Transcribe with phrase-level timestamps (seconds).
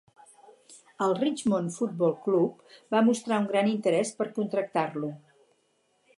[1.07, 5.13] El Richmond Football Club va mostrar un gran interès per contractar-lo.